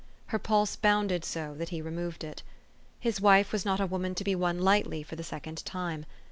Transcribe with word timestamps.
Her 0.33 0.39
pulse 0.39 0.75
bounded 0.75 1.23
so 1.23 1.53
that 1.59 1.69
he 1.69 1.79
removed 1.79 2.23
it. 2.23 2.41
His 2.99 3.21
wife 3.21 3.51
was 3.51 3.65
not 3.65 3.79
a 3.79 3.85
woman 3.85 4.15
to 4.15 4.23
be 4.23 4.33
won 4.33 4.57
lightly 4.57 5.03
for 5.03 5.15
the 5.15 5.21
second 5.23 5.63
time. 5.63 6.07